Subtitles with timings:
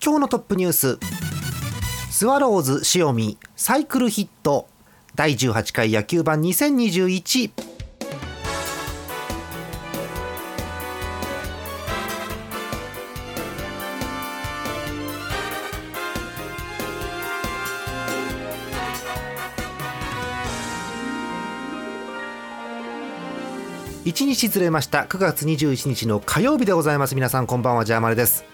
[0.00, 0.98] 今日のトップニュース。
[2.10, 4.68] スワローズ塩見サイクルヒット。
[5.16, 7.50] 第18回野球盤20211
[24.04, 25.00] 日ずれました。
[25.02, 27.14] 9月21日の火曜日でございます。
[27.14, 27.84] 皆さんこんばんは。
[27.84, 28.44] ジャーマネです、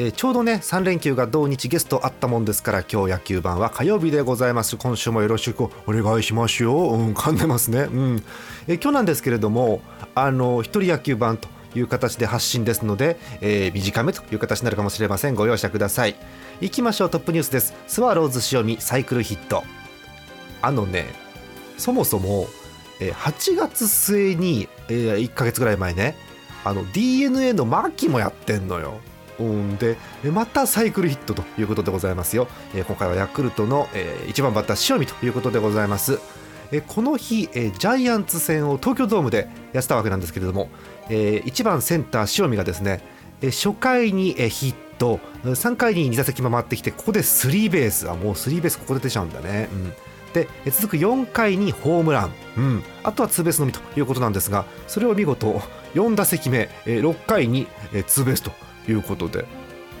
[0.00, 4.78] えーちょうどね3連休が同日ゲストあったもんですから今日野球盤は火曜日でございます。
[4.78, 6.74] 今週もよろしくお願いしますよ。
[6.74, 7.80] うん噛んでますね。
[7.80, 8.22] うん、
[8.66, 9.82] えー今日なんですけれども
[10.14, 15.34] あの一人野球盤という形で発信ですので、えー短めという形になるかもしれません。
[15.34, 16.16] ご容赦ください。
[16.62, 17.10] 行きましょう。
[17.10, 17.74] トップニュースです。
[17.86, 19.64] スワローズ塩見サイクルヒット。
[20.62, 21.08] あのね
[21.76, 22.46] そもそも
[23.00, 26.16] え8月末に、えー1ヶ月ぐらい前ね
[26.64, 28.98] あの d n a の牧もやってんのよ。
[29.40, 32.46] うんでまたサイクルヒットということでございますよ。
[32.74, 36.20] え今回はヤクルトの、え1番バッター塩見ということでございます。
[36.72, 40.68] えこの日、えジャイアンツ戦を東京ドームでやってたわけなんですけれども、
[41.08, 43.02] え1番センター塩見がですね、
[43.40, 49.68] え初回に、えヒット3回に2打席回ってきてここでスリーベースあもうスリーベースここで出ちゃうんだね。
[49.72, 49.92] うん
[50.32, 55.60] で続く4回にホームラン、うん、あとはツーベースのみということなんですがそれを見事
[55.94, 58.52] 4打席目え6回にえツーベースと
[58.88, 59.44] いうことで、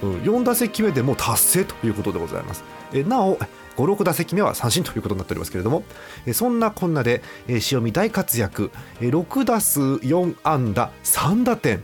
[0.02, 2.64] うん、4打席目でもう達成ということでございます。
[2.92, 3.38] えなお
[3.76, 5.84] 56打席目は三振ということになっておりますけれども。
[6.32, 7.22] そんなこんなで
[7.70, 8.70] 塩見大活躍。
[9.00, 11.82] え6打数4安打3打点。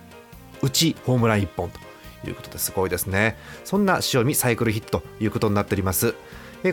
[0.62, 1.78] うちホームラン1本と
[2.28, 3.37] いうことですごいですね。
[3.65, 6.15] そんな塩見サイクルヒットということになっております。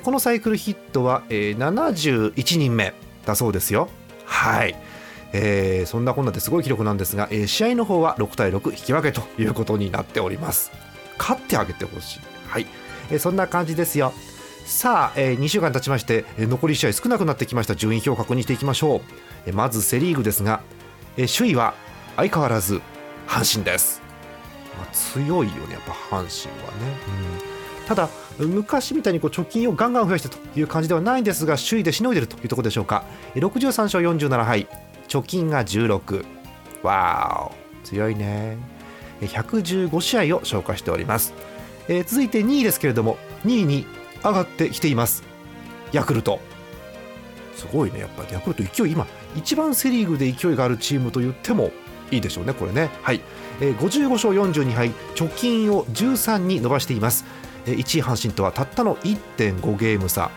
[0.03, 2.93] このサイクルヒットは、えー71人目
[3.25, 3.89] だそうですよ。
[4.25, 4.75] はい、
[5.33, 10.71] えーそんなこんなですごい記録なんですが、えー試合の方は6対6引き分けということになっております。
[11.17, 12.19] 勝ってあげてほしい。
[12.47, 12.67] はい、
[13.11, 14.13] えーそんな感じですよ。
[14.65, 17.75] さあ、え2週間経ちまして、えー残り試合少なくなってきました。
[17.75, 19.01] 順位表を確認していきましょう、
[19.47, 20.61] えーまずセ・リーグですが、
[21.17, 21.73] えー首位は
[22.15, 22.81] 相変わらず
[23.27, 24.01] 阪神です、
[24.77, 26.97] まあ、強いよねやっぱ阪神はね、
[27.81, 33.05] うん、ただ昔みたいにこう貯金をガンガン増やしてという感じではないんですが首位でしのいでいるというところでしょうか。
[33.35, 34.67] 63勝47敗。
[35.13, 36.25] 貯金が16
[36.81, 38.57] わーお強いね。
[39.21, 41.35] え115試合を紹介しております、
[41.87, 43.85] えー続いて2位ですけれども2位に
[44.23, 45.21] 上がってきています。
[45.91, 46.39] ヤクルト。
[47.55, 47.99] すごいね。
[47.99, 51.71] やっぱりヤクルト勢い今一番セ・リーグで勢いがあるチームと言っても
[52.09, 52.89] いいでしょうねこれね。
[53.03, 53.21] はい、
[53.61, 57.23] えー55勝42敗貯金を13に伸ばしています。
[57.67, 60.31] えー1位阪神とはたったの1.5ゲーム差。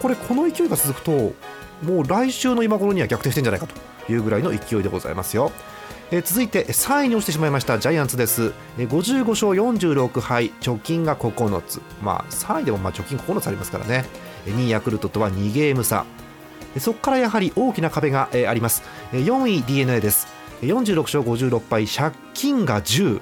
[0.00, 1.32] これこの勢いが続くと
[1.84, 5.52] もう来週の今頃には逆転してんじゃないかというぐらいの勢いでございますよ。
[6.10, 8.52] え続いて3位に落ちてしまいましたジャイアンツです。
[8.78, 11.80] え55勝46敗貯金が9つ。
[12.02, 14.04] まあ3位でもまあ貯金9つありますからね。
[14.46, 16.04] 2位ヤクルトとは2ゲーム差。
[16.78, 18.82] そこからやはり大きな壁がえあります。
[19.12, 20.26] 4位 d n a です。
[20.62, 23.20] 46勝56敗借金が10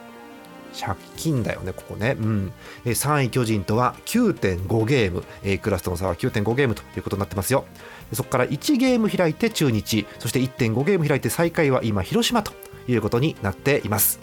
[0.72, 2.52] 借金だよねここね、うん、
[2.84, 7.64] 3位巨人とは9.5ゲーム、えークラスとの差は9.5ゲームということになってますよ。
[8.12, 10.06] そこから1ゲーム開いて中日。
[10.18, 12.52] そして1.5ゲーム開いて最下位は今広島と
[12.88, 14.20] いうことになっています。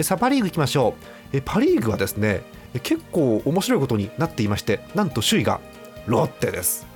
[0.00, 0.94] さあパ・リーグ行きましょ
[1.32, 1.40] う。
[1.42, 2.42] パ・リーグはですね
[2.82, 5.60] 結構面白いことになっていましてなんと首位が
[6.06, 6.86] ロッテです。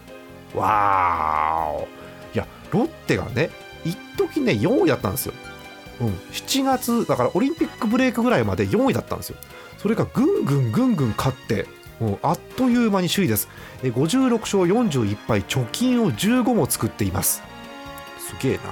[0.55, 1.89] わーお。
[2.35, 3.51] いやロッテがね
[3.85, 5.35] 一時ね4位だったんですよ。
[6.01, 9.37] うん、7月だからオリンピックブレイクぐらいまで4位だったんですよ。
[9.79, 11.67] それがぐんぐんぐんぐん勝って
[12.01, 13.49] もうあっという間に首位です。
[13.83, 17.43] 56勝41敗貯金を15も作っています。
[18.19, 18.63] すげえな。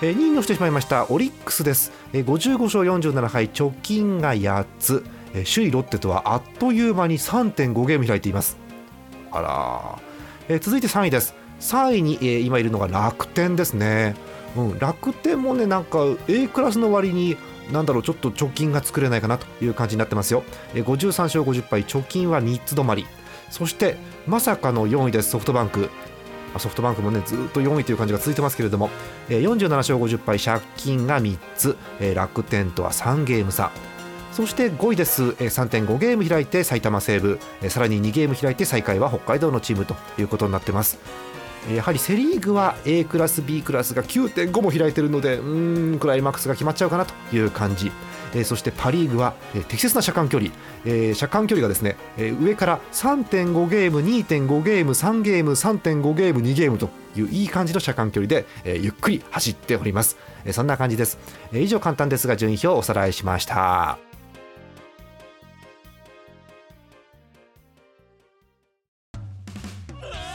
[0.00, 1.92] 2位に落ちてしまいましたオリックスです。
[2.12, 5.04] 55勝47敗貯金が8つ。
[5.32, 8.56] 首位ロッテとはあっという間に3.5ゲーム開いています。
[9.32, 9.98] あ
[10.48, 11.34] ら続いて3位です。
[11.60, 14.16] 3位に、今いるのが楽天ですね。
[14.56, 15.98] うん、楽天もねなんか
[16.28, 17.36] A クラスの割に
[17.70, 20.42] なんだろうちょっと貯金が作れないかなという感じになってますよ。
[20.74, 23.06] 53勝50敗貯金は3つ止まり。
[23.50, 25.88] そしてまさかの4位ですソフトバンク。
[26.58, 28.90] ソフトバンクもねずっと4位という感じが続いてますけれども、
[29.28, 31.76] 47勝50敗借金が3つ、
[32.14, 33.70] 楽天とは3ゲーム差。
[34.32, 35.22] そして5位です。
[35.22, 37.38] 3.5ゲーム開いて埼玉西武。
[37.68, 40.98] さらに2ゲーム開いて最下位は北海道のチームということになってます。
[41.68, 47.92] やはりセ・リーグは A クラス B クラスが9.5も開いているのでうんクライマックスが決まっちゃうかなという感じ。
[48.34, 50.52] えー、そしてパ・リーグは、えー、適切な車間距離、
[50.84, 61.18] えー、車間距離がですね、え、上から3.5ゲーム2.5ゲーム3ゲーム3.5ゲーム2ゲームといういい感じの車間距離で、え、ゆっくり走っております、え、そんな感じです、
[61.52, 64.09] え、以上簡単ですが順位表をおさらいしました。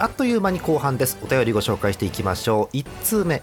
[0.00, 1.18] あっという間に後半です。
[1.24, 2.76] お便りご紹介していきましょう。
[2.76, 3.42] 1通目。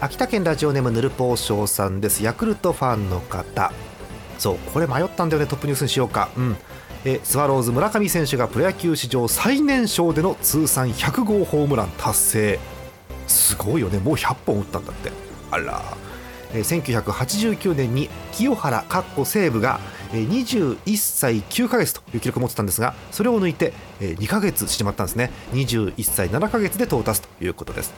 [0.00, 2.24] 秋田県ラジオネームヌルポーショーさんです。
[2.24, 3.72] ヤクルトファンの方。
[4.36, 5.48] そうこれ迷ったんだよね。
[5.48, 6.28] トップニュースにしようか。
[6.36, 6.56] うん。
[7.04, 12.58] えスワローズ村上選手がプロ野球史上最年少での通算100号ホームラン達成。
[13.28, 13.98] すごいよね。
[14.00, 15.12] もう100本打ったんだって。
[15.52, 15.80] あら
[16.52, 19.80] 1989年に清原かっこ西武が
[20.12, 25.30] 21歳9ヶ月という記録を持ってたんですがそれを抜いて2ヶ月してまったんですね。
[25.52, 27.92] 21歳7ヶ月で到達ということです。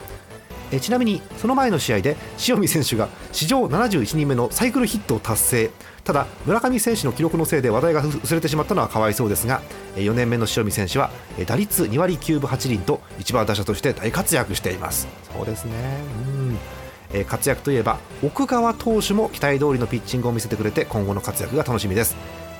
[0.81, 2.17] ちなみにその前の試合で
[2.47, 5.71] 塩見選手が史上71人目のサイクルヒットを達成。
[6.03, 9.61] ただ村上選手の記録のせいで話題が薄れてしまったのはかわいそうですが
[9.95, 11.09] 4年目の塩見選手は
[11.47, 15.07] 打率2割9分8厘と1番打者として大活躍しています。
[15.35, 15.71] そうですね。
[16.27, 16.74] うん。
[17.15, 22.15] えー、活躍といえば奥川投手も期待通りのピッチングを見せてくれて今後の活躍が楽しみです。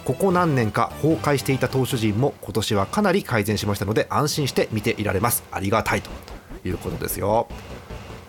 [0.06, 5.44] ここ何年か崩壊していた投手陣も今年はかなり改善しましたので安心して見ていられます。
[5.52, 6.10] ありがたいと
[6.64, 7.48] いうことですよ、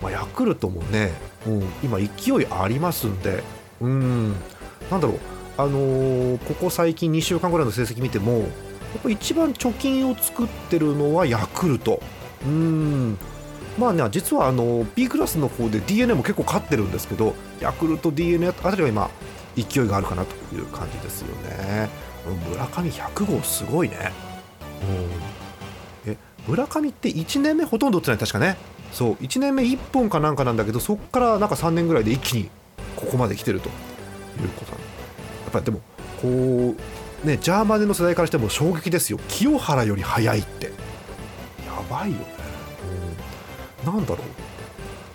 [0.02, 1.12] まあ、ヤクルトもね、
[1.46, 3.44] うん、今勢いありますんで
[3.80, 4.32] うん
[4.90, 5.20] なんだろう。
[5.58, 8.44] あのー、ここ最近2週間ぐらいの成績見てもや
[8.98, 12.00] っぱ一番貯金を作ってるのはヤクルト。
[12.44, 13.18] うん。
[13.78, 19.10] まあね、実はあの B クラスの方で d n a も結構勝ってるんですけどヤクルト d n a あたりは今
[19.54, 21.88] 勢いがあるかなという感じですよね。
[22.50, 24.12] 村上100号すごいね、
[26.04, 26.16] うん、え
[26.48, 28.56] 村上って1年目ほとんど打ってない確かね。
[28.92, 32.50] そう1年目1本かなんかなんだけどそこからなんか3年ぐらいで一気に
[32.96, 33.70] ここまで来てるとい
[34.44, 34.78] うことや
[35.48, 35.80] っぱりでも
[36.22, 36.74] こ
[37.22, 39.18] うねジャーマネの世代からしても衝撃ですよ。
[39.28, 40.66] 清原より速いって。
[40.66, 40.72] や
[41.90, 42.18] ばいよ。
[43.86, 44.18] なんだろう。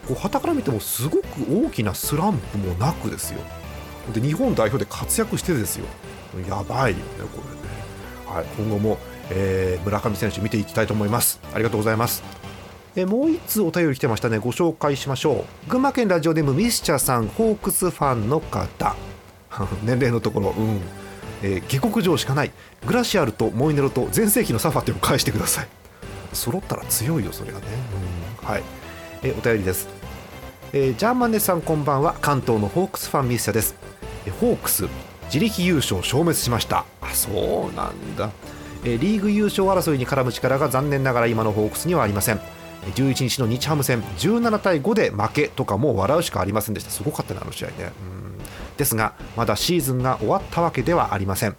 [0.08, 3.40] こう旗から見てもすごく大きなスランプもなくですよ。
[4.14, 5.86] で日本代表で活躍してですよ。
[6.48, 7.04] やばいよね
[7.36, 8.98] これね、はい、今後も、
[9.30, 11.40] えー、村上選手見ていきたいと思います。
[11.54, 12.24] ありがとうございます。
[12.96, 14.38] えもう1つお便り来てましたね。
[14.38, 15.70] ご紹介しましょう。
[15.70, 18.96] 群馬県ラジオネームミスチャーさんホークスファンの方。
[19.84, 20.82] 年齢のところうん。
[21.44, 22.52] えー、下克上しかない。
[22.86, 25.68] グラシアルとモイネロと全盛期のサファテを返してください。
[26.34, 28.64] 揃ったら強いよそれがね、うん、はい、
[29.22, 29.88] えお便りです、
[30.74, 32.16] えー、ジャーマンネさんこんばんは。
[32.22, 33.76] 関東のホークスファンミスチャです、
[34.40, 34.88] ホークス
[35.26, 36.86] 自力優勝消滅しました。
[37.02, 38.32] あそうなんだ、
[38.84, 42.40] えリーグ優勝争いに絡む力が残念ながら今のホークスにはありません。
[42.96, 46.90] 11日の日ハム戦17対5で負けとかもう笑うしかありませんでした。
[46.90, 47.92] すごかったねあの試合ね。
[48.76, 51.56] ですがまだシーズンが終わったわけではありません。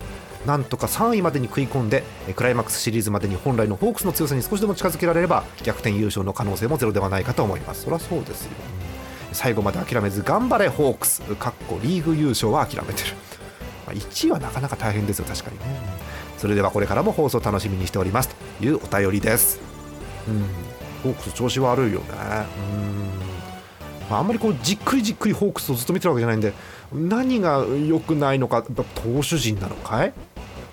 [0.47, 2.03] なんとか3位までに食い込んで
[2.35, 7.83] クライマックスシリーズまでに本来のホークスの強さに少しでも近づけられれば逆転優勝の可能性もゼロではないかと思います。
[7.83, 8.53] そりゃそうですよ。
[9.33, 11.23] 最後まで諦めず頑張れホークス。
[11.37, 13.15] かっこリーグ優勝は諦めてる、
[13.87, 15.25] まあ、1位はなかなか大変ですよ。
[15.27, 15.65] 確かにね。
[16.39, 18.29] それではこれからも放送楽しみにしております。
[18.59, 19.61] というお便りです。
[20.29, 20.45] うん。
[21.03, 22.07] ホークス調子悪いよね。
[22.75, 26.53] うん、まあ、んまりこうじっくりじっくりホークスをずっと見てるわけじゃないんで
[26.93, 30.13] 何が良くないのか投手陣なのかい？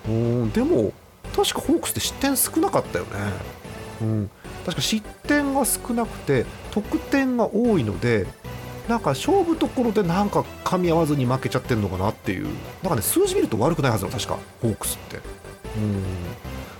[0.08, 0.92] うんでも
[1.34, 3.10] 確かホークスって失点少なかったよね、
[4.00, 4.30] うん、
[4.64, 8.26] 確か失点が少なくて得点が多いので
[8.90, 12.48] なんか勝負どころでなんか噛み合わずに負けちゃってるのかなっていう。
[12.82, 15.18] なんかね数字見ると悪くないはずなの確かホークスって。
[15.76, 16.02] うん。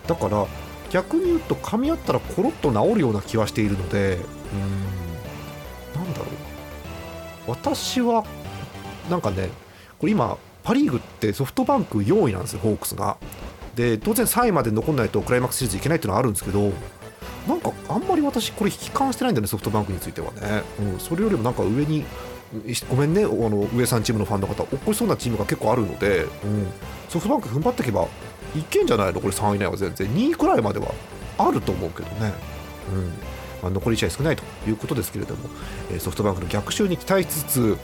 [0.08, 0.44] だから
[0.90, 4.18] 逆に言うと噛み合ったらコロッと治るような気はしているので
[5.94, 6.02] うん。
[6.02, 6.28] なんだろう。
[7.46, 8.24] 私は
[9.08, 9.48] なんかね
[10.00, 13.16] これ今パ・リーグってソフトバンク4位なんですよホークスが。
[13.74, 16.72] で当然3位まで残らないとクライマックスシリーズいけないっていうのはあるんですけど
[17.48, 22.04] なんかあんまり私これ悲観してないんだよねソフトバンクについてはね、うん、それよりもなんか上に
[22.90, 26.66] ごめんねあの上さんチームのファンの方落っこちそうなチームが結構あるので、うん、
[27.08, 28.08] ソフトバンク踏ん張っていけば
[28.56, 29.20] いけんじゃないの？
[29.20, 30.08] これ3位以内は全然。
[30.08, 30.92] 2位くらいまでは
[31.38, 32.32] あると思うけどね、
[32.92, 33.04] うん。
[33.62, 35.48] まあ、残り試合少ないということですけれども、
[35.92, 37.78] えソフトバンクの逆襲に期待しつつ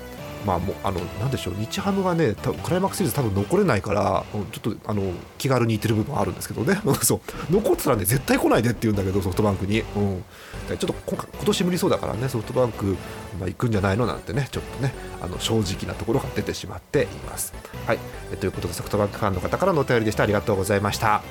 [0.46, 5.02] まあもうあのなんでしょう日ハムがね多分クライマックスシリーズ多分残れないからちょっとあの
[5.38, 6.80] 気軽に言ってる部分はあるんですけどね。
[7.02, 7.20] そう。
[7.52, 10.24] 残ってたらね絶対来ないでって言うんだけどソフトバンクに、うん、
[10.68, 12.96] ちょっと今年無理そうだからねソフトバンク、
[13.38, 17.52] まあ、行くんじゃないのなんてねちょっとねあの正直なところが出てしまっています。
[17.86, 17.98] はい。
[18.32, 20.22] えということでソフトバンクファンの方からのお便りでした。
[20.22, 21.22] ありがとうございました。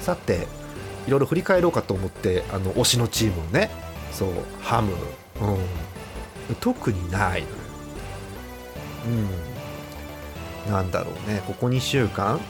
[0.00, 0.46] さて
[1.06, 3.70] いろいろ振り返ろうかと思ってあの推しのチームをね
[4.12, 4.30] そう
[4.60, 7.48] ハム、うん、特にないの
[10.66, 10.72] うん。
[10.72, 11.42] なんだろうね。
[11.46, 12.40] ここ2週間。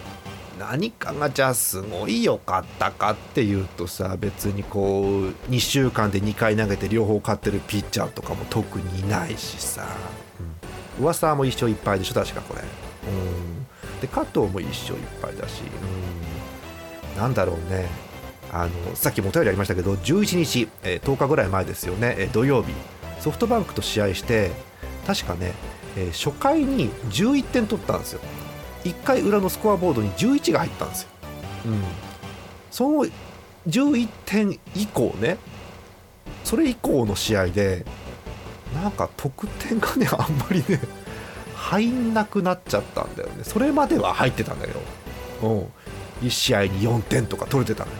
[0.59, 9.87] 何かがじゃあすごい良かったかっていうとさ別にこう2週間で2回投げて両方勝ってるピッチャーとかも特にいないしさ、
[10.99, 15.63] うん、噂も1勝1敗でしょ確かこれ、うん、で加藤も1勝1敗だし、
[17.15, 17.87] うん、なんだろうね。
[18.51, 22.73] あのさっきもお便りありましたけど11日、えー、10日ぐらい前ですよね、えー、土曜日。
[23.21, 24.53] ソフトバンクと試合して
[25.07, 25.53] 確かね
[25.99, 28.21] えー、初回に11点取ったんですよ。
[28.85, 31.09] 1回裏のスコアボードに11が入ったんですよ、
[31.67, 31.83] うん、
[32.71, 33.07] その
[33.67, 35.37] 11点以降ね
[36.45, 37.85] それ以降の試合で
[38.73, 40.81] なんか得点がねあんまりね
[41.57, 43.43] 入んなくなっちゃったんだよね。
[43.43, 44.75] それまでは入ってたんだよ、
[45.43, 47.99] うん、1試合に4点とか取れてたのよ、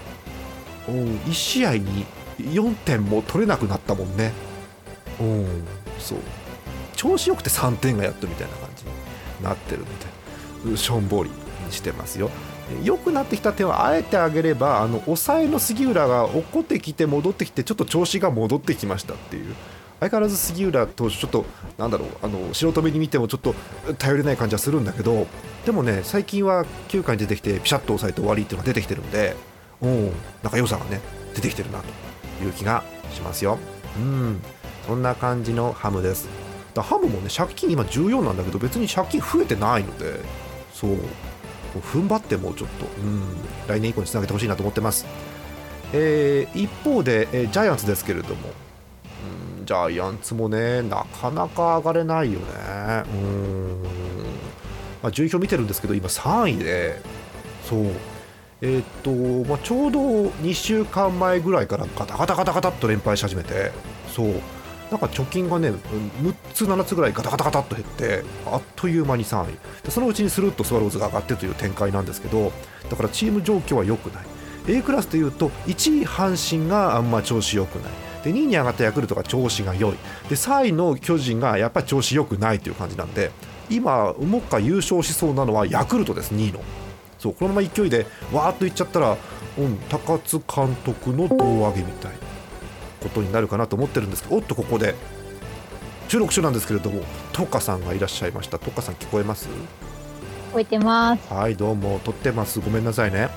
[0.89, 2.07] うん、1試合に
[2.39, 4.33] 4点も取れなくなったもんね。
[5.21, 5.65] うん。
[5.99, 6.19] そう
[6.99, 8.91] 調子よくて3点がやっとみたいな感じに
[9.45, 9.83] なってる
[10.65, 11.31] のでしょんぼり
[11.71, 12.29] してますよ。
[12.83, 19.55] 良くなってきた点はあえてあげればあの抑えの杉浦が落っこってきて戻ってきてちょっと調子が戻ってきましたっていう。
[20.01, 21.45] 相変わらず杉浦投手ちょっと
[21.77, 23.55] なんだろうあの素人目に見てもちょっと
[23.99, 25.27] 頼れない感じはするんだけど
[25.67, 29.35] でもね最近は9回に出てきてピシャッと抑えて終わりっていうのが出てきてるんで
[29.81, 31.01] おなんか良さがね
[31.35, 33.59] 出てきてるなという気がしますよ。
[33.97, 34.41] うん。
[34.87, 36.48] そんな感じのハムです。
[36.75, 40.21] だハムもね借金今14なんだけど別に借金増えてないので
[40.73, 40.99] そう。
[41.81, 43.23] 踏ん張ってもうちょっとうん
[43.69, 45.07] 来年以降につなげてほしいなと思ってます、
[45.93, 48.49] えー、一方で、えー、ジャイアンツですけれども。
[49.61, 52.47] うんジャイアンツもねなかなか上がれないよね。
[53.13, 53.83] うん。
[55.03, 57.03] まあ、順位表見てるんですけど今3位で。
[57.69, 57.93] そう。
[58.63, 59.11] えー、っと、
[59.47, 63.71] まあ、ちょうど2週間前ぐらいからガタガタガタガタっと連敗し始めて。
[64.11, 64.41] そう。
[64.91, 69.91] なんか貯金がね6つ7つぐらいガタガタガタっと減ってあっという間に3位。
[69.91, 72.53] そのうちにスルッとスワローズが上がってという展開なんですけど
[72.91, 74.25] だからチーム状況は良くない。
[74.71, 77.93] A クラスというと1位阪神があんま調子良くない。
[78.25, 79.93] で2位に上がったヤクルトが調子が良い。
[80.29, 83.31] で3位の巨人がやっぱり調子良くないという感じなんで
[83.71, 86.61] 今もっか優勝しそうなのはヤクルトです2位の。
[87.19, 89.17] そうこのまま勢いでわーっといっちゃったら、
[89.59, 92.28] うん、高津監督の胴上げみたいな。
[93.01, 94.95] ことになるかなと思ってるんですけどおっとここで。
[96.09, 97.03] 収録中なんですけれども
[97.33, 98.59] トカさんがいらっしゃいました。
[98.59, 99.47] トカさん聞こえます？
[99.49, 101.33] 聞こえてます。
[101.33, 102.01] はいどうも。
[102.05, 102.61] 撮ってます。
[102.61, 103.29] ごめんなさいね。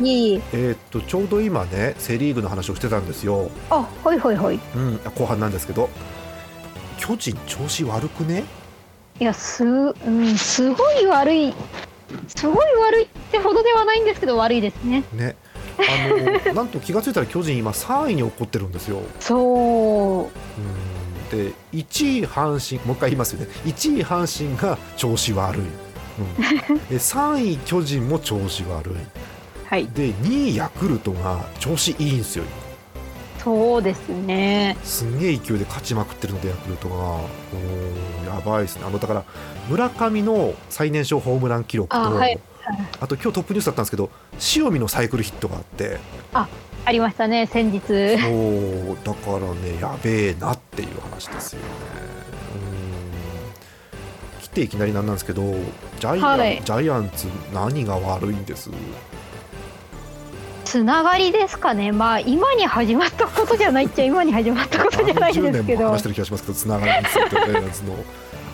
[0.00, 3.50] いいえー、っとちょうど今ねセ・リーグの話をしてたんですよ。
[3.70, 5.88] あはいはいはい、うん、後半なんですけど。
[6.98, 8.44] 巨人調子悪くね？
[9.18, 11.52] いやす,、うん、すごい悪い
[12.28, 15.02] すごい悪いってほどではないんですけど悪いですね。
[15.12, 15.34] ね
[15.88, 19.00] あの なんと気が付いたら巨人今3位に落っこってるんですよ。
[19.20, 21.34] そう。
[21.34, 23.46] で1位阪神もう一回言いますよね。
[23.64, 28.94] 1位阪神が調子悪い、うん、 で3位巨人も調子悪い、
[29.66, 32.44] はい、で2位ヤクルトが調子いいんですよ。
[33.42, 34.76] そうですね。
[34.84, 37.20] すんげえ勢いで勝ちまくってるのでヤクルトが。
[38.32, 38.84] やばいですね。
[38.86, 39.24] あのだから
[39.68, 42.38] 村上の最年少ホームラン記録と、はい、
[43.00, 44.10] あと今日トップニュースだったんですけど
[44.56, 45.98] 塩見のサイクルヒットがあって。
[46.32, 46.48] あ
[46.84, 47.80] ありましたね先日。
[47.80, 51.66] そうだからねやべえなっていう話ですよね。
[54.42, 58.70] 来ていきなりなんなんですけどジャイアン、はい、ジャイアンツ何が悪いんです？
[60.64, 65.90] つながりですかね、まあ、今に始まったことじゃないっちゃ今に始まったことじゃないんですけど。
[65.90, 67.96] 話してる気がしますけど、つながりについて、ジャイアンツの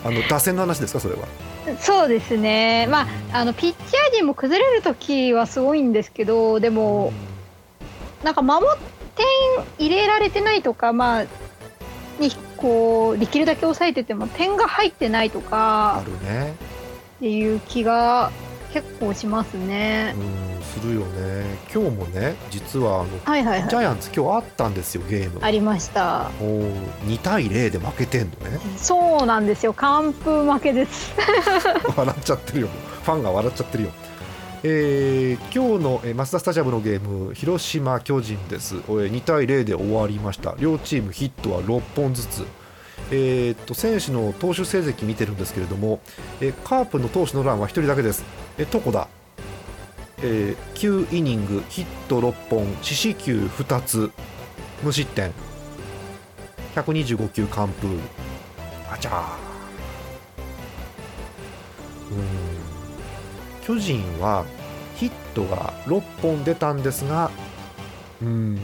[0.03, 1.27] あの打線の話ですか、それは？
[1.79, 7.13] そうですね、まあ、あのピッチャー陣も崩れるときはすごいんですけど、でも、
[8.23, 8.65] なんか守
[9.15, 9.27] 点
[9.77, 11.25] 入れられてないとか、まあ、
[12.19, 16.55] にこうできるだけ抑えてても点が入ってないとかあるね。
[17.17, 18.31] っていう気が
[18.73, 20.13] 結構しますね。
[20.17, 21.57] うんするよね。
[21.73, 23.69] 今日もね実はあのはいはいはい。
[23.69, 25.39] ジャイアンツ今日あったんですよゲーム。
[25.43, 26.29] ありました。
[26.39, 26.73] おー
[27.05, 28.59] 2対0で負けてんのね。
[28.77, 29.73] そうなんですよ。
[29.73, 31.11] 完封負けです。
[31.97, 32.67] 笑っちゃってるよ。
[33.03, 33.89] ファンが笑っちゃってるよ。
[34.61, 38.75] えー今日のえーマツダスタジアムのゲーム広島巨人です。
[38.75, 40.55] えー2対0で終わりました。
[40.59, 42.45] 両チームヒットは6本ずつ
[43.11, 45.99] えーっと選手の投手成績見てるんですけれども、
[46.41, 48.23] えーカープの投手のランは1人だけです、
[48.57, 49.07] えー床田、
[50.23, 54.11] えー9イニングヒット6本四死球2つ
[54.83, 55.31] 無失点。
[56.75, 57.99] 125球完封。
[58.91, 59.49] あちゃー。
[62.11, 62.25] うん。
[63.61, 64.45] 巨人は
[64.95, 67.29] ヒットが6本出たんですが
[68.21, 68.59] うん。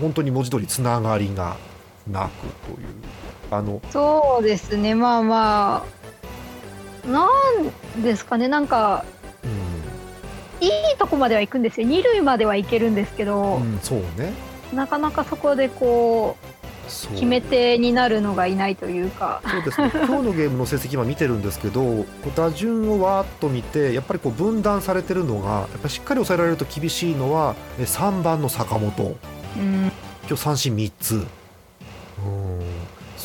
[0.00, 1.56] 本当に文字通りつながりが
[2.10, 2.86] なくという。
[3.50, 4.94] あのそうですね。
[4.94, 5.86] まあま
[7.06, 7.28] あな
[7.96, 8.48] んですかね。
[8.48, 9.04] なんか
[9.44, 9.46] う
[10.64, 10.66] ん。
[10.66, 11.86] いいとこまでは行くんですよ。
[11.86, 14.32] 二塁までは行けるんですけど、うん、そうね。
[14.72, 16.36] なかなかそこでこ
[16.88, 17.12] そう。
[17.12, 19.42] う決め手になるのがいないというか。
[19.46, 19.90] そうですね。
[20.06, 29.16] 今日のゲームの成績今見てるんですけど打順をわーっと見てやっぱりこう分断されてるのがやっぱりしっかり抑えられると厳しいのはえ3番の坂本。
[29.56, 29.92] うん。
[30.26, 31.14] 今日三振3つ。
[31.14, 31.18] う
[32.28, 32.65] ん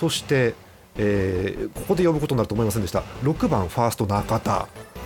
[0.01, 0.55] そして、
[0.97, 3.03] えーここで呼ぶことになると思いませんでした。
[3.21, 4.67] 6番ファースト中田。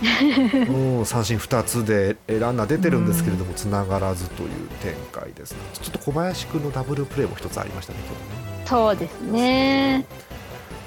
[0.70, 4.48] うん三振2つでえーランナー出てるんですけれどもつながらずという
[4.82, 5.58] 展開ですね。
[5.74, 8.64] ちょっと小林君のダブルプレーも一つありましたね今日ね。
[8.64, 10.06] そうですね。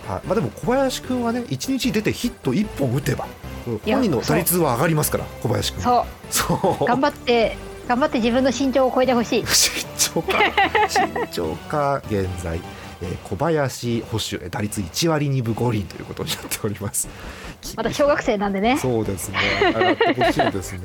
[0.08, 0.22] はい。
[0.26, 3.28] まあ、でも小林君はね1日出てヒット1本打てば
[3.86, 5.84] 本人の打率は上がりますから小林君。
[5.84, 6.06] そう。
[6.34, 6.86] そう。
[6.86, 7.56] 頑張って
[7.88, 9.42] 頑張って自分の身長を超えてほしい。
[9.46, 9.48] 身
[10.00, 10.40] 長か。
[10.88, 12.60] 身長か現在、
[13.02, 17.08] えー小林捕手えー打率1割2分5厘ということになっております。
[17.76, 18.78] まだ小学生なんでね。
[18.82, 19.38] そうですね。
[19.66, 20.80] 上がってほしいですね。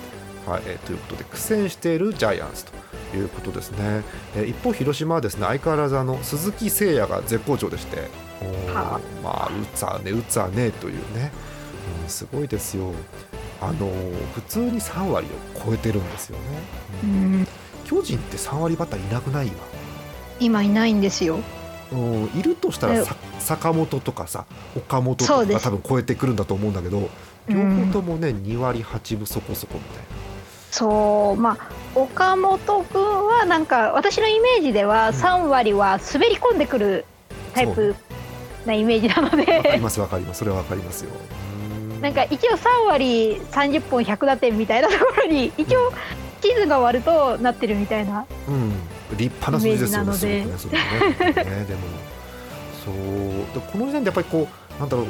[0.46, 2.72] はい、えーということで苦戦しているジャイアンツと
[3.16, 4.02] いうことですね、
[4.34, 8.08] えー一方広島はですね相変わらずあの鈴木誠也が絶好調でして
[8.72, 11.30] まあ打つわね打つわねというね、
[12.04, 12.92] うん、すごいですよ。
[13.60, 16.44] あのー普通に3割を超えてるんですよね、
[17.02, 17.42] ううん。
[17.42, 17.48] ん
[17.84, 19.54] 巨人って3割バッターいなくない今？
[20.40, 21.40] 今いないんですよ
[21.92, 23.04] うん、いるとしたら
[23.38, 24.44] 坂本とかさ
[24.76, 27.08] 岡本とかが多分超えてくるんだと思うんだけど
[27.48, 27.86] 両うん。
[27.86, 30.02] 方ともね2割8分そこそこみたいな。
[30.70, 35.14] そうまあ岡本君はなんか私のイメージではうん。
[35.14, 37.04] 3割は滑り込んでくる
[37.54, 37.96] タイプ
[38.66, 40.38] なイメージなのわかりでますわかります。
[40.40, 41.10] それはわかりますよ。
[41.98, 45.90] う なんか一応3割30本100打点みたいなところに一応
[46.42, 48.26] 地図が割るとなってるみたいな。
[48.46, 48.72] うん
[49.16, 49.96] 立派な数字ですよね。
[49.96, 51.80] なのですねそねねでも
[52.84, 52.94] そう
[53.60, 55.04] でこの時点でやっぱりこうなんだろ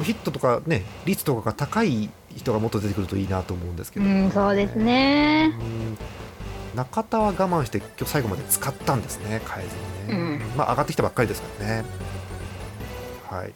[0.00, 5.98] うヒットとかね率とかが高い人がもっと出てくるといいなと思うんですけうど、んそうですねうん
[6.76, 9.66] 中田は我慢して今日最後まで使ったんですね変え
[10.08, 11.84] ずにね、まあ上がってきたばっかりですからね
[13.28, 13.52] はい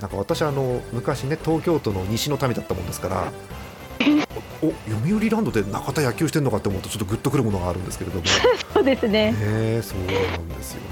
[0.00, 3.32] なんか私あの昔ね東京都の西の民だったもんですから
[4.62, 8.26] お読売ランドで中田野球してんのかって思うとちょっとグッとくるものがあるんですけれども。
[8.74, 9.32] そうですね。
[9.32, 10.04] ねえそうな
[10.38, 10.86] んですよね。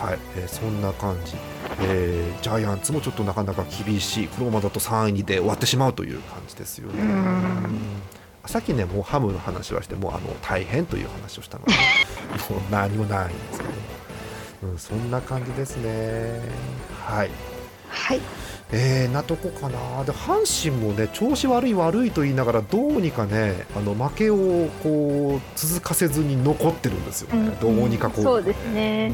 [0.00, 1.34] うんはい、えーそんな感じ、
[1.82, 4.28] えージャイアンツもちょっとなかなか厳しい。
[4.28, 7.02] このままだと3位で終わってしまうという感じですよね。
[8.46, 11.72] さっきねもうハムの話はしてもうあの大変という話をしたので
[12.50, 16.40] もう何もないんですけど、うん、そんな感じですね。
[17.06, 17.30] はい。
[17.88, 18.20] はい
[18.72, 20.04] えー、なとこかな。
[20.04, 29.12] で阪神もね調子悪い悪いと言いながらどうにかねあの負けをこう続かせずに残ってるんですよね、どうにかこう、そうですね。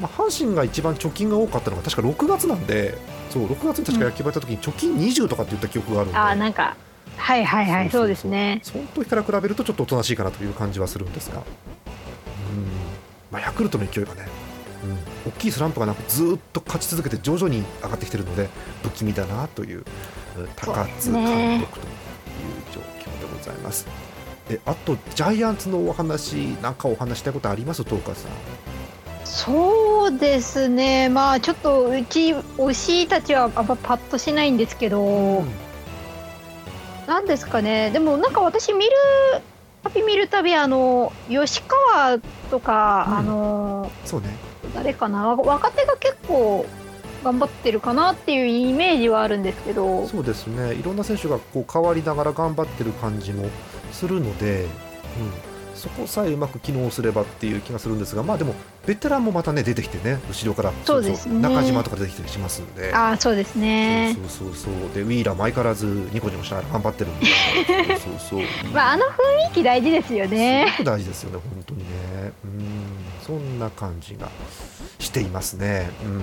[0.00, 2.96] まあ、阪神が一番貯金が多かったのが確か6月なんで
[3.30, 6.76] そう6月に確か野球場やった時に貯金20とかって言った記憶があるんで、あなんか
[7.16, 8.60] はいはいはいそうですね。
[8.62, 11.42] その時から比べるとちょっとおとなしいかなという感じはするんですが、うん。
[13.30, 14.26] まあ、ヤクルトの勢いがね、
[14.84, 18.48] うん、大きいスランプがなくずっと勝ち続けて徐々に上がってきてるので
[18.82, 19.84] 不気味だなという
[20.36, 21.92] うん高津監督という
[22.72, 23.86] 状況でございます。
[24.50, 27.82] えあとジャイアンツのお話なんかお話したいことあります？
[27.82, 28.30] 東川さん。
[29.24, 35.44] そうですねまあちょっとうち推したちはあんまパッとしないんですけど、
[37.06, 38.92] なんですかねでもなんか私見る
[39.82, 42.18] たび見るたびあの吉川
[42.50, 44.28] とか、うんあのそうね。
[44.74, 45.34] 誰かな？
[45.34, 46.66] 若手が結構
[47.24, 50.06] 頑張ってるかなっていうイメージはあるんですけど。
[50.06, 50.74] そうですね。
[50.74, 53.48] いろんな選手がこう変わりながら頑張ってる感じも
[53.92, 54.68] するので、うん、
[55.74, 58.54] そこさえうまく機能すればっていう気がするんですがまあでも
[58.86, 61.40] ベテランもまたね出てきてね後ろからそうですね。
[61.40, 64.16] 中島とか出てきたりしますんでああそうですね。
[64.28, 64.94] そうそうそうそう。
[64.94, 67.26] でウィーラーも相変わらずニコニコしながら頑張ってるんで。
[67.98, 68.70] そうそうそう。
[68.72, 70.66] まああの雰囲気大事ですよね。
[70.76, 71.86] すごく大事ですよね本当にね。
[72.44, 72.77] うん
[73.28, 74.30] そんな感じが
[74.98, 75.90] していますね。
[76.02, 76.22] うん。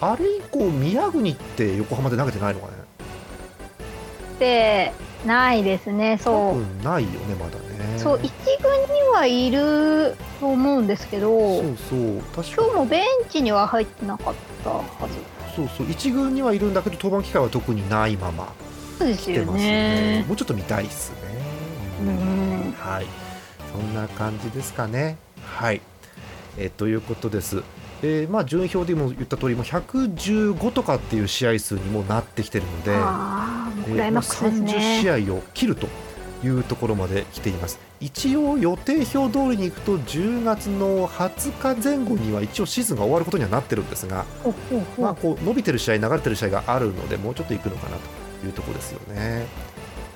[0.00, 2.72] あれ以降宮国って横浜で投げてないのかね？
[4.38, 4.92] で
[5.26, 6.18] ないですね。
[6.22, 7.98] そう、うん、ないよねまだね。
[7.98, 12.22] そう一軍にはいると思うんですけどそうそう。
[12.34, 15.54] 確か今日もベンチには入ってなかったはず。
[15.54, 15.90] そうそう。
[15.90, 18.54] 一軍にはいるんだけど登板機会は特にないまま
[18.98, 20.20] そうですよ来てますね。
[20.20, 21.16] ねもうちょっと見たいっすね。
[22.00, 22.72] うん。
[22.78, 23.06] はい。
[23.70, 25.18] そんな感じですかね
[25.56, 25.80] はい。
[26.56, 27.62] えーということです。
[28.02, 35.88] えーまあ順位表でも言った通りもう115とかっていう試合数にもなってきてるのでああもうえークライマックスですもう30ね試合を切ると
[36.44, 37.78] いうところまで来ています。
[38.00, 44.24] 一応予定表通りにいくと10月の20日前後には一応シーズンが終わることにはなってるんですが、
[44.98, 49.46] まあ、こう伸びてる試合流れてる試合があるのでもうちょっといくのかなというところですよね、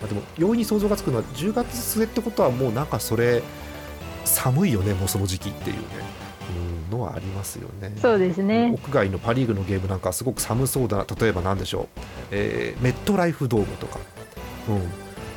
[0.00, 3.42] まあ、でも容易に想像がつくのは10月末ってことはもうなんかそれ
[4.24, 5.82] 寒いよねもうその時期っていうね、
[6.90, 7.92] うん、のはありますよね。
[8.00, 8.72] そうですね。
[8.72, 13.98] 屋外のパ・リーグのゲームなんかすごく寒そうだな例えばなんでしょう、えーメットライフドームとか、
[14.68, 14.82] うん。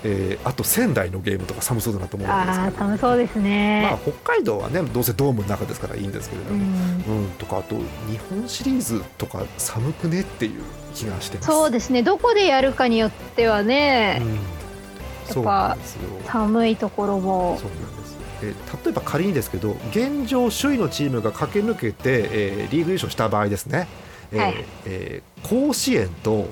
[0.08, 7.22] えーあと仙台のゲームとか寒そうだなと思うんですああけど、寒そうですまあ、ね、北海道はねどうせドームの中ですからいいんですけれどうも、ん。
[7.24, 10.62] うんとかあと日本シリーズとか寒くねっていう
[10.94, 11.48] 気がしてます。
[11.48, 12.04] そうですね。
[12.04, 15.34] どこでやるかによってはね、うん。
[15.34, 16.02] そうなんですよ。
[16.28, 17.58] 寒いところも。
[17.60, 18.05] そうなんです。
[18.42, 23.88] え例えば仮にですけど現状首位のチームが駆け抜けて、えーリーグ優勝した場合ですね、
[24.32, 24.66] えーはい。
[24.86, 26.50] えー甲子園と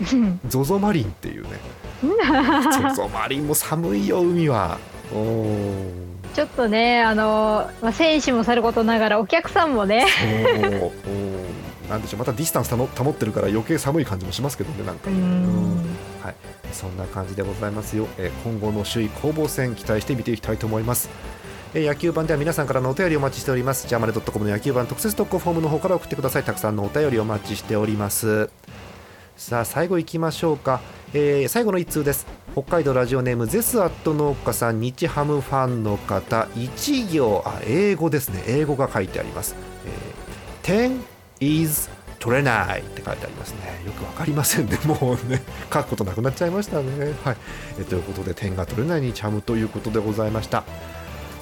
[0.00, 0.40] うん。
[0.48, 1.50] ZOZO マリンっていうね。
[2.02, 4.78] ZOZO マリンも寒いよ海は。
[6.34, 10.06] ちょっとねあの、まあ、選手もさることながらお客さんもね。
[11.90, 12.18] なんでしょう。
[12.18, 15.84] またディスタンス保ってるから余計寒い感じもしますけどねなんかうん
[16.22, 16.34] はい、
[16.72, 21.10] そんな感じでございますよ、えー今後の首位攻防戦期待して見ていきたいと思います、
[21.74, 23.88] えー野球番では皆さんからのお便りお待ちしております。
[23.88, 26.42] ジャーマネドットコムの野球番特設投稿フォームの方から送ってください。
[26.42, 28.50] たくさんのお便りお待ちしております。
[29.36, 30.80] さあ最後いきましょうか、
[31.14, 32.26] えー最後の一通です。
[32.52, 36.46] 北海道ラジオネームゼスアット農家さん日ハムファンの方。
[36.54, 37.42] 一行。
[37.46, 38.44] あ英語ですね。
[38.46, 39.56] 英語が書いてあります、
[40.64, 41.00] えー、10
[41.40, 41.90] is
[42.22, 43.82] 取れないって書いてありますね。
[43.84, 44.78] よくわかりませんね。
[44.86, 47.14] もうね書くことなくなっちゃいましたね。
[47.24, 47.36] はい、
[47.78, 50.62] えーということで点が取れない日ハムということでございました、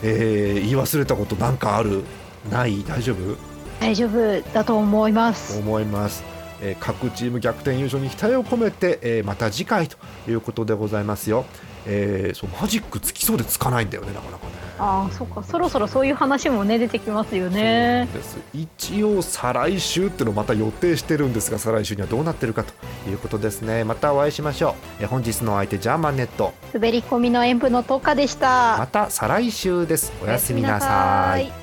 [0.03, 2.03] えー言い忘れたことなんかある？
[2.51, 2.83] ない？
[2.85, 3.37] 大丈夫？
[3.79, 5.59] 大丈夫だと思います。
[5.59, 6.25] 思います、
[6.63, 11.45] えー各チーム逆転優勝に期待を込めて、えーまた次回ということでございますよ、
[11.87, 18.09] えーそうマジックつきそうでつかないんだよねなかなかねああそっかそろそろそういう話もね出てきますよね。
[18.55, 22.73] 一応再来週っていうのをまた予定してるんですが再来週にはどうなってるかと
[23.11, 23.85] いうことですね。
[23.85, 25.03] またお会いしましょう。
[25.03, 26.55] えー本日のお相手ジャーマンネット。
[26.73, 28.77] 滑り込みの演舞の10日でした。
[28.79, 30.13] また再来週です。
[30.23, 31.47] おやすみなさい。
[31.47, 31.60] い